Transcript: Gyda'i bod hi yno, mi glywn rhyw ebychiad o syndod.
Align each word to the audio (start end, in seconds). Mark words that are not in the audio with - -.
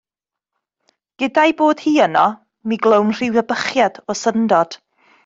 Gyda'i 1.23 1.53
bod 1.59 1.83
hi 1.87 1.93
yno, 2.05 2.23
mi 2.71 2.79
glywn 2.87 3.13
rhyw 3.19 3.39
ebychiad 3.43 4.01
o 4.15 4.17
syndod. 4.23 4.79